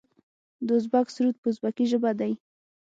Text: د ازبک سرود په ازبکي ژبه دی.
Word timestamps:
د 0.65 0.69
ازبک 0.77 1.07
سرود 1.15 1.37
په 1.41 1.47
ازبکي 1.51 1.85
ژبه 1.91 2.11
دی. 2.19 2.33